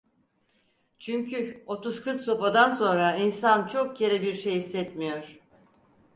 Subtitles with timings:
[0.99, 5.39] Çünkü otuz kırk sopadan sonra insan çok kere bir şey hissetmiyor.